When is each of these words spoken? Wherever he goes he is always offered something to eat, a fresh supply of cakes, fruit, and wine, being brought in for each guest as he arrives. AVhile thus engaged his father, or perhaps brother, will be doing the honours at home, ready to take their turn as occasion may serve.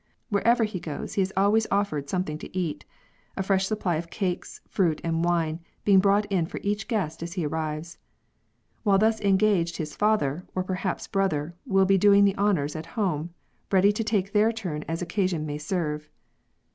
Wherever 0.29 0.63
he 0.63 0.79
goes 0.79 1.13
he 1.13 1.21
is 1.21 1.31
always 1.37 1.67
offered 1.69 2.09
something 2.09 2.39
to 2.39 2.57
eat, 2.57 2.85
a 3.37 3.43
fresh 3.43 3.67
supply 3.67 3.97
of 3.97 4.09
cakes, 4.09 4.59
fruit, 4.67 4.99
and 5.03 5.23
wine, 5.23 5.59
being 5.85 5.99
brought 5.99 6.25
in 6.31 6.47
for 6.47 6.59
each 6.63 6.87
guest 6.87 7.21
as 7.21 7.33
he 7.33 7.45
arrives. 7.45 7.99
AVhile 8.83 8.99
thus 8.99 9.21
engaged 9.21 9.77
his 9.77 9.95
father, 9.95 10.43
or 10.55 10.63
perhaps 10.63 11.05
brother, 11.05 11.53
will 11.67 11.85
be 11.85 11.99
doing 11.99 12.25
the 12.25 12.35
honours 12.35 12.75
at 12.75 12.87
home, 12.97 13.35
ready 13.71 13.91
to 13.91 14.03
take 14.03 14.31
their 14.31 14.51
turn 14.51 14.83
as 14.87 15.03
occasion 15.03 15.45
may 15.45 15.59
serve. 15.59 16.09